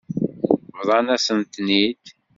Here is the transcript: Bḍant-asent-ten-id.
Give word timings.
Bḍant-asent-ten-id. 0.77 2.03